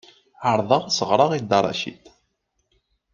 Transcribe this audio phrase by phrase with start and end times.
[0.49, 2.03] Ɛerḍeɣ ad as-ɣreɣ i Dda Racid.